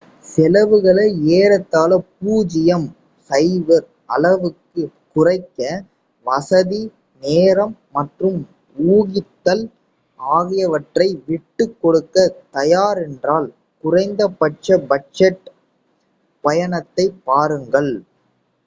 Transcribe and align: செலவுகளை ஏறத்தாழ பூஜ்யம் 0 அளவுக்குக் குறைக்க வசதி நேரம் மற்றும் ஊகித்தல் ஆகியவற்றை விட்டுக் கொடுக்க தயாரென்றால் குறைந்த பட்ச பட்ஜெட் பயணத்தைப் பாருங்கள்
செலவுகளை 0.27 1.03
ஏறத்தாழ 1.33 1.89
பூஜ்யம் 2.19 2.87
0 3.29 3.75
அளவுக்குக் 4.09 4.95
குறைக்க 5.13 5.59
வசதி 6.25 6.81
நேரம் 7.23 7.75
மற்றும் 7.91 8.39
ஊகித்தல் 8.77 9.63
ஆகியவற்றை 10.19 11.07
விட்டுக் 11.29 11.77
கொடுக்க 11.81 12.17
தயாரென்றால் 12.55 13.49
குறைந்த 13.83 14.31
பட்ச 14.41 14.81
பட்ஜெட் 14.89 15.45
பயணத்தைப் 16.43 17.19
பாருங்கள் 17.25 17.93